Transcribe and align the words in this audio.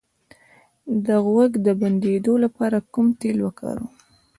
د 1.05 1.07
غوږ 1.27 1.51
د 1.65 1.67
بندیدو 1.81 2.33
لپاره 2.43 2.77
کوم 2.93 3.07
تېل 3.21 3.37
وکاروم؟ 3.43 3.89